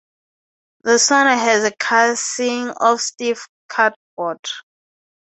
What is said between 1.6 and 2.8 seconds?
a casing